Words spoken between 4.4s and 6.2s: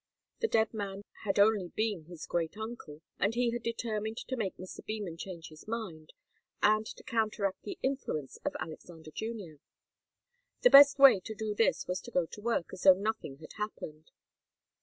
Mr. Beman change his mind,